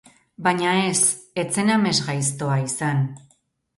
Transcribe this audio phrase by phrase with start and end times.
[0.45, 1.01] Baina ez,
[1.43, 3.05] ez zen amesgaiztoa izan.